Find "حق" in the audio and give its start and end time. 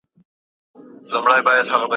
1.81-1.81